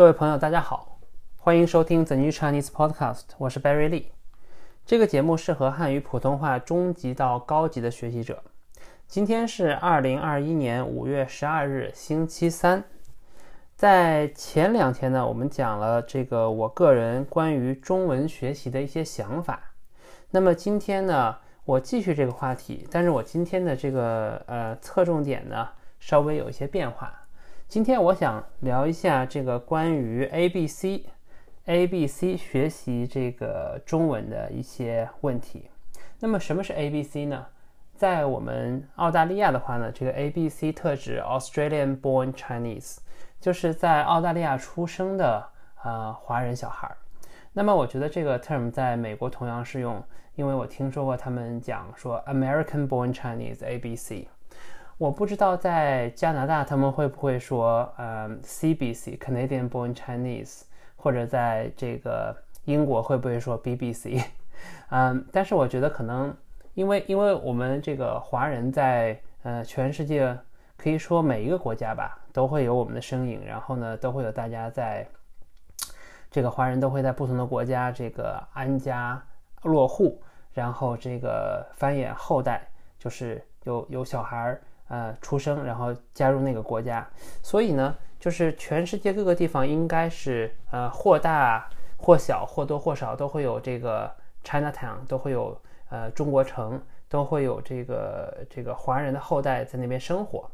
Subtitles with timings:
[0.00, 0.98] 各位朋友，大家好，
[1.36, 4.06] 欢迎收听 The New Chinese Podcast，我是 Barry Lee。
[4.86, 8.42] 这个节目适合汉语普通话中级到高级的学习者。
[9.06, 12.82] 今天是二零二一年五月十二日，星期三。
[13.76, 19.60] 在前两天呢，我们讲了这个我个人关于中文学习的一些想法。
[20.30, 21.36] 那么今天呢，
[21.66, 27.12] 我继续这个话题，但是我今天的这个呃侧重点呢，稍微有一些变化。
[27.70, 31.04] 今天我想聊一下这个关于 A B C
[31.66, 35.70] A B C 学习这个中文的一些问题。
[36.18, 37.46] 那么什么是 A B C 呢？
[37.94, 42.96] 在我们澳大利亚的话呢，这个 A B C 特指 Australian Born Chinese，
[43.40, 45.46] 就是在澳大利亚出生的
[45.76, 46.96] 啊华人小孩儿。
[47.52, 50.02] 那么我觉得这个 term 在美国同样适用，
[50.34, 54.28] 因为我听说过他们讲说 American Born Chinese A B C。
[55.00, 64.22] 我不知道在加拿大他们会不会说，呃，CBC Canadian Born Chinese，或者在这个英国会不会说 BBC？
[64.90, 66.36] 嗯，但是我觉得可能，
[66.74, 70.38] 因为因为我们这个华人在呃全世界
[70.76, 75.08] 可以说每一个国家吧，都会有我们的身影，然后呢，都会有大家在，
[76.30, 79.18] 这个华人都会在不同的国家这个安家
[79.62, 84.60] 落户，然后这个繁衍后代，就是有有小孩儿。
[84.90, 87.08] 呃，出生然后加入那个国家，
[87.44, 95.56] 所以呢，就是全世界各个地方应该是呃或大或小或多或少都会有这个 Chinatown，都会有
[95.90, 100.50] 呃中国城，都会有这个这个华人的后代在那边生活。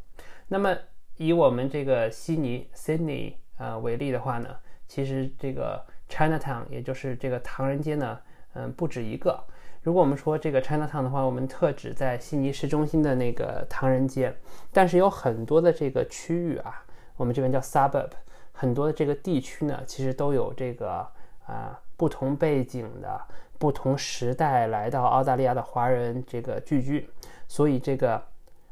[0.49, 0.77] 那么
[1.17, 4.55] 以我们这个悉尼 Sydney 呃为例的话呢，
[4.87, 8.21] 其实这个 Chinatown 也就是这个唐人街呢，
[8.53, 9.43] 嗯，不止一个。
[9.87, 14.35] 如果我们说这个 Chinatown 的话，我们特指在悉尼市中心的那个唐人街，
[14.73, 16.85] 但是有很多的这个区域啊，
[17.17, 18.11] 我们这边叫 suburb，
[18.51, 21.07] 很多的这个地区呢，其实都有这个
[21.47, 23.21] 啊不同背景的、
[23.61, 27.09] 不同时代来到澳大利亚的华人这个聚居，
[27.47, 28.21] 所以这个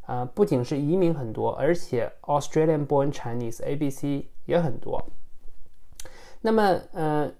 [0.06, 5.00] 啊不仅是移民很多，而且 Australian born Chinese ABC 也很多。
[6.40, 7.32] 那么，呃。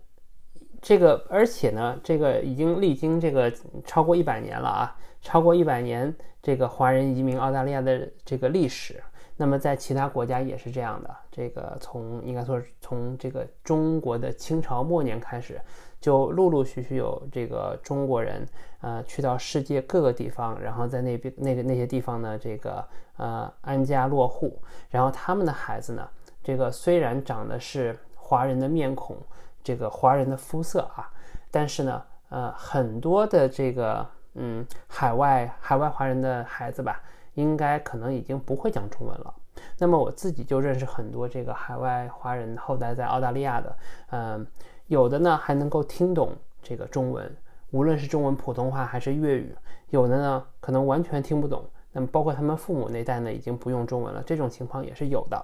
[0.84, 3.50] 这个，而且呢，这个已经历经这个
[3.86, 9.02] 超过一百年了啊，超过一百年这个华人移民澳大利亚的这个历史。
[9.34, 11.16] 那么在其他国家也是这样的。
[11.32, 15.58] 这个从应该说是从这个中国的清朝末年开始，
[16.02, 18.46] 就陆陆续续有这个中国人，
[18.82, 26.06] 呃，去到世界各个地方，然后在那边那个那些地方呢，这个呃安家落户，然后他们的孩子呢，
[26.42, 29.16] 这个虽然长的是华人的面孔。
[29.64, 31.10] 这个华人的肤色啊，
[31.50, 37.00] 但是呢，呃，很多的这个嗯，海外海外华人的孩子吧，
[37.34, 39.34] 应该可能已经不会讲中文了。
[39.78, 43.76] 那么我自己就认识很多这个海外华人后代在澳大利亚的，
[44.10, 44.46] 嗯，
[44.88, 46.32] 有的呢还能够听懂
[46.62, 47.34] 这个中文，
[47.70, 49.56] 无论是中文普通话还是粤语，
[49.90, 51.64] 有的呢可能完全听不懂。
[51.92, 55.42] 那么包括他们父母那代呢，已经不用中文了，这种情况也是有的。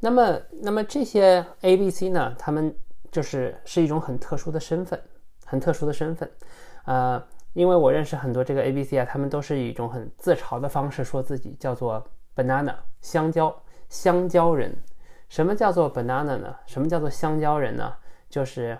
[0.00, 2.34] 那么，那么这些 A、B、C 呢？
[2.38, 2.74] 他们
[3.10, 5.00] 就是是一种很特殊的身份，
[5.44, 6.30] 很特殊的身份。
[6.84, 7.22] 呃，
[7.52, 12.04] 因为我认识很多这个 A、B、C 啊，他们都是以一种很自嘲的方式说自己叫做
[12.36, 13.54] banana 香蕉
[13.88, 14.76] 香蕉人。
[15.28, 16.54] 什么叫做 banana 呢？
[16.66, 17.92] 什么叫做香蕉人呢？
[18.30, 18.78] 就是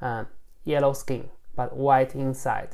[0.00, 0.24] 嗯
[0.64, 1.22] ，yellow skin
[1.56, 2.68] but white inside。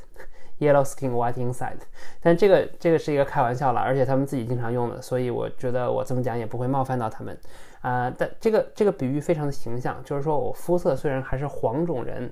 [0.59, 1.79] Yellow skin, white inside，
[2.21, 7.39] 但这个这个是一个开玩笑了，而且他们自己经常用的，所以我觉得我这么讲也不会冒犯到他们
[7.79, 8.13] 啊。
[8.17, 12.29] 但这个这个比喻非常的形象，就是说我肤色虽然还是黄种人，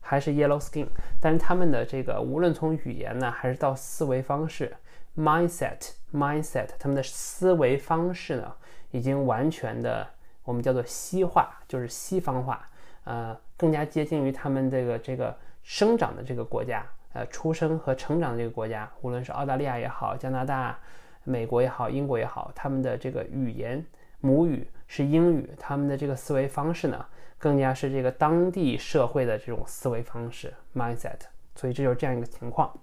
[0.00, 0.86] 还是 yellow skin，
[1.20, 4.72] 但是他们的这个无论从语言呢，还是到思维方式
[5.16, 5.80] ，mindset
[6.12, 8.54] mindset，他们的思维方式呢，
[8.92, 10.06] 已经完全的
[10.44, 12.68] 我们叫做西化，就是西方化，
[13.02, 16.86] 呃，更加接近于他们这个这个生长的这个国家。
[17.14, 20.76] 呃，出生和成长的这个国家，无论是澳大利亚也好，加拿大、
[21.22, 23.86] 美国也好，英国也好，他们的这个语言
[24.18, 27.06] 母语是英语，他们的这个思维方式呢，
[27.38, 31.20] 更加是这个当地社会的这种思维方式 mindset。
[31.54, 32.76] 所以这就是这样一个情况。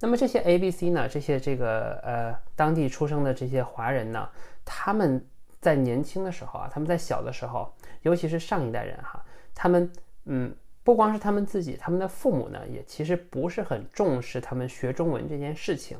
[0.00, 4.26] 那么这些 A、B、C 呢，这些这个呃当地出生的这些华人呢，
[4.64, 5.22] 他们
[5.60, 9.22] 在年轻的时候啊，他们在小的时候，尤其是上一代人哈，
[9.54, 9.92] 他们
[10.24, 10.56] 嗯。
[10.84, 15.98] 不光是他们自己，他们的父母呢，也其实不是很重视他们学中文这件事情。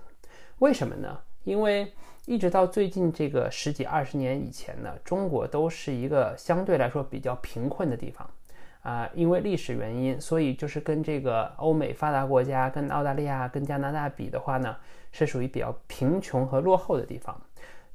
[0.59, 1.19] 为什么呢？
[1.43, 1.93] 因为
[2.27, 8.29] 一直到最近这个十几二十年以前呢，中国都是一个相对来说比较贫困的地方
[8.83, 9.09] 啊。
[9.15, 14.77] 因为历史原因，所以就是跟这个欧美发达国家、跟澳大利亚、跟加拿大比的话呢，
[15.13, 17.39] 是属于比较贫穷和落后的地方。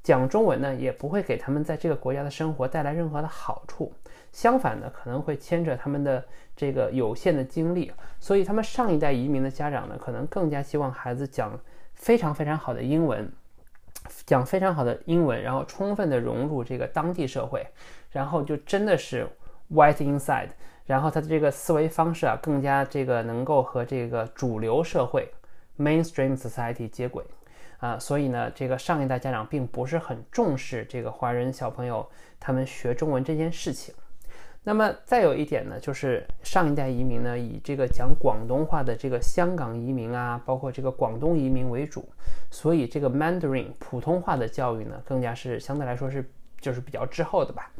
[0.02, 3.92] 讲中文呢，也不会给他们在这个国家的生活带来任何的好处，
[4.32, 6.24] 相反呢，可能会牵扯他们的
[6.56, 7.92] 这个有限的精力。
[8.18, 11.58] 所以，他们上一代移民的家长呢，可能更加希望孩子讲
[11.94, 13.30] 非常非常好的英文，
[14.24, 17.66] 讲非常好的英文，然后充分的融入这个当地社会，
[18.10, 19.26] 然后就真的是
[19.72, 20.48] white inside，
[20.86, 25.32] 然后他的这个思维方式啊，更加这个能够和这个主流社会
[25.78, 27.24] mainstream society 接轨。
[27.78, 32.06] 啊，所以呢，这个上一代家长并不是很重视这个华人小朋友
[32.38, 33.94] 他们学中文这件事情。
[34.62, 42.08] 那么再有一点呢，就是上一代移民呢，以这个讲广东话的这个香港移民啊，包括这个广东移民为主，
[42.50, 46.30] 所以这个 Mandarin 普通话的教育呢，更加是相对来说是
[46.60, 47.70] 就是比较滞后的吧。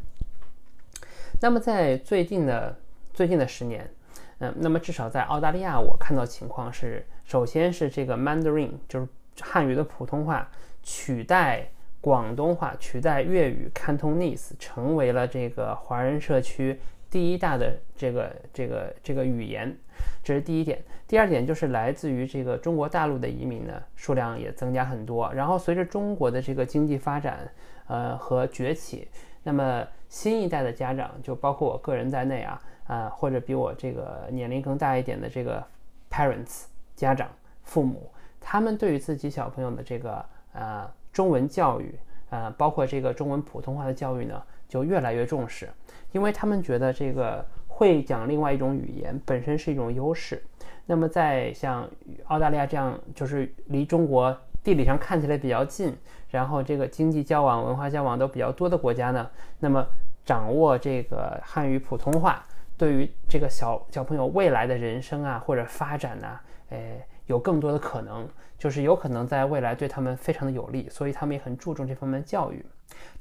[1.41, 2.77] 那么在最近的
[3.13, 3.91] 最近的十年，
[4.39, 9.07] 嗯，那么至少在澳大利亚，我看到情况是，首先是这个 Mandarin 就是。
[9.43, 10.47] 汉语的普通话
[10.83, 11.67] 取代
[12.01, 16.81] 广东话，取代粤语 Cantonese，成为了这个华人社区
[17.11, 19.77] 第一大的这个这个这个语言，
[20.23, 20.83] 这是第一点。
[21.07, 25.31] 第二点就是来自于这个中国大陆的移民呢，数量也增加很多。
[25.35, 27.51] 然后随着中国的这个经济发展，
[27.89, 29.09] 呃和崛起，
[29.43, 35.63] 那么新一代的家长，就包括我个人在内啊，啊或者比我这个年龄更大一点的这个
[36.11, 36.65] parents
[36.95, 37.29] 家长
[37.65, 38.11] 父母。
[38.41, 41.95] 他们对于自己小朋友的这个呃中文教育，
[42.31, 45.69] 呃，包括这个中文普通话的教育呢，就越来越重视，
[46.13, 50.43] 因为他们觉得这个会讲另外一种语言本身是一种优势。
[50.87, 51.89] 那么在像
[52.27, 55.97] 澳大利亚这样，就是离中国地理上看起来比较近，
[56.31, 59.29] 然后这个经济交往、文化交往都比较多的国家呢，
[59.59, 59.87] 那么
[60.25, 62.45] 掌握这个汉语普通话，
[62.77, 66.39] 对于这个小小朋友未来的人生啊或者发展呢，
[66.71, 67.05] 诶。
[67.31, 68.29] 有更多的可能，
[68.59, 72.67] 就是有可能在未来对他们非常的有利，所以他们也很注重这方面的教育。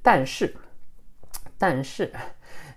[0.01, 0.51] 但是，
[1.59, 2.11] 但是，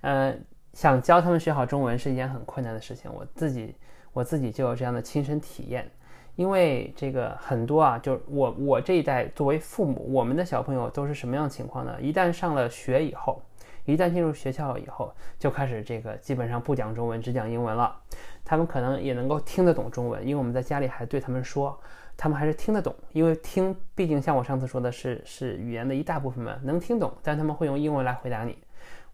[0.02, 0.36] 呃，
[0.74, 3.10] 想教他们学好中文是一件很困难的事情。
[3.10, 3.74] 我自己，
[4.12, 5.90] 我自己就有这样的亲身体验。
[6.36, 11.96] 因为这个很多啊，就我我这一代作为父母，我们的小朋友都是什么样的情况呢？
[11.98, 13.40] 一旦上了学以后。
[13.84, 18.00] 一旦进入学校以后，就开始这个基本上不讲中文，只讲英文了。
[18.44, 21.78] 他们可能也能够听得懂中文，因为我们在家里还对他们说，
[22.16, 22.94] 他们还是听得懂。
[23.12, 27.12] 因为听，毕竟像我上次说的是，是语言的一大部分嘛，能听懂。
[27.22, 28.56] 但他们会用英文来回答你。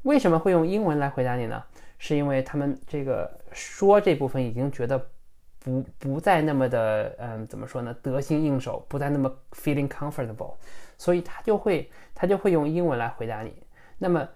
[0.03, 1.63] 为什么会用英文来回答你呢？
[1.99, 4.99] 是因为他们这个说这部分已经觉得
[5.61, 7.95] 不不再那么的，嗯，怎么说呢？
[8.03, 10.55] 得心应手，不再那么 feeling comfortable，
[10.97, 13.55] 所以他就会他就会用英文来回答你。
[13.97, 14.29] 那么。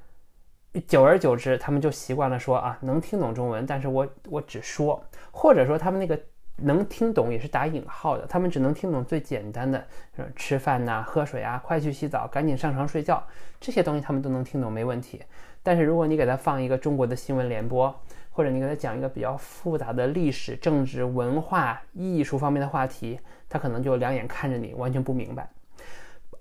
[0.81, 6.19] 久而久之，他们就习惯了说啊，能听懂中文，但是我我只说，或者说他们那个
[6.57, 9.87] 能听懂也是打引号的，他们只能听懂最简单的，
[10.35, 13.23] 吃饭呐、喝水啊、快去洗澡、赶紧上床睡觉
[13.61, 15.23] 这些东西，他们都能听懂，没问题。
[15.63, 17.95] 但是如果你给他放一个中国的新闻联播，
[18.31, 25.51] 或者你给他讲一个比较复杂的历史、政治、文化、艺术方面的话题，他可能就两眼看着你，完全不明白。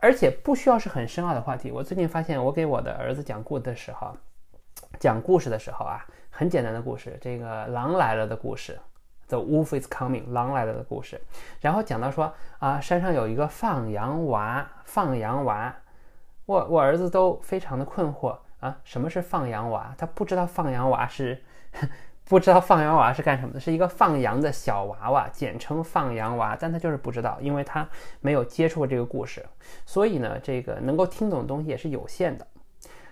[0.02, 1.72] 而且不需要是很深奥的话题。
[1.72, 4.18] 我最近发现，我给我的儿子讲故事的时候，
[5.00, 8.80] 讲故事的时候啊，很简单的故事，这个狼来了的故事
[9.28, 11.22] ，The Wolf is Coming，狼来了的故事。
[11.60, 15.74] 然后讲到说啊，山上有一个放羊娃，放羊娃，
[16.48, 19.94] 我我儿子都非常的困惑啊，什么是放羊娃？
[19.98, 21.44] 他不知道放羊娃是。
[22.32, 26.56] 不知道放羊娃是干什么的，是一个放羊的小娃娃，简称放羊娃。
[26.58, 27.86] 但他就是不知道，因为他
[28.22, 29.46] 没有接触过这个故事，
[29.86, 32.48] 所以呢，这个能够听懂的东西也是有限的。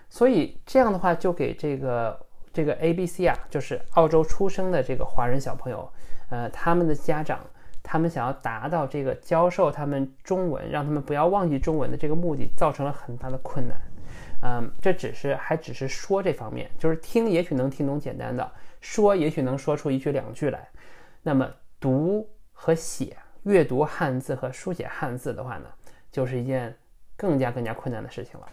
[0.08, 2.18] 所以这样的话，就给这个
[2.50, 5.86] 这个 A B C 啊，就是澳洲出生的这个华人小朋友，
[6.30, 7.40] 呃，他们的家长，
[7.82, 13.78] 他们想要达到这个教授他们中文，让他们不要忘记中文的这个目的，造成了很大的困难。
[14.42, 18.50] 嗯，这只是还只是说这方面，就是听也许能听懂简单的。
[18.80, 20.68] 说也许能说出一句两句来，
[21.22, 25.66] 那么读和写、阅读汉字和书写汉字的话呢，
[26.10, 26.74] 就是一件
[27.16, 28.46] 更加更加困难的事情了。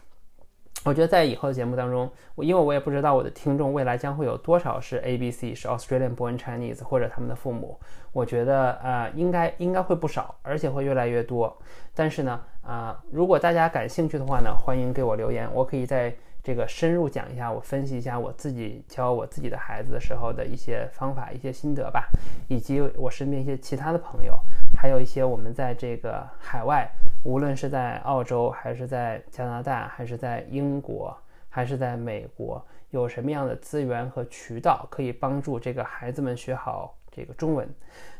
[0.84, 7.80] 我觉得在以后的节目当中，我因为我也不知道我的听众未来将会有多少是 A B C 是 Australian born Chinese 或者他们的父母，
[8.12, 11.58] 我觉得呃应该应该会不少，而且会越来越多。
[11.96, 16.14] 但是呢，啊，如果大家感兴趣的话呢，欢迎给我留言，我可以在。
[16.48, 22.08] 这个深入讲一下，我分析一下我自己教我自己的孩子的时候的一些方法、一些心得吧，
[22.48, 24.40] 以及我身边一些其他的朋友，
[24.74, 26.90] 还有一些我们在这个海外，
[27.26, 31.14] 无论是在澳洲，还是在加拿大，还是在英国，
[31.50, 37.68] 还是在美国，有什么样的资源和渠道可以帮助这个孩子们学好这个中文？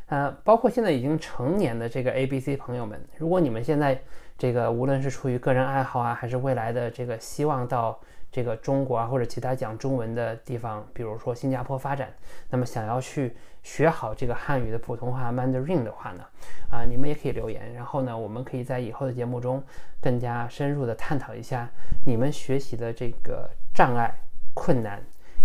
[0.08, 3.98] 呃，包括现在已经成年的这个 A、B、C 朋友们，如果你们现在
[4.36, 7.98] 这个无论是出于个人爱好啊，还是未来的这个希望到
[8.30, 12.12] 这个中国啊或者其他讲中文的地方，比如说新加坡发展，
[12.50, 16.24] 那么想要去学好这个汉语的普通话 Mandarin 的话呢，
[16.70, 19.62] 啊，你们也可以留言，然后呢，我们可以在以后的节目中
[20.00, 21.68] 更加深入的探讨一下
[22.06, 24.14] 你们学习的这个障碍、
[24.54, 25.02] 困难，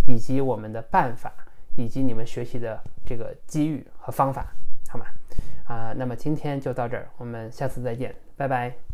[0.07, 1.31] 以及我们的办法。
[1.75, 4.45] 以及你们学习的这个机遇和方法，
[4.87, 5.07] 好吗？
[5.65, 8.92] 啊，那么今天就到这儿，我们下次再见，拜拜。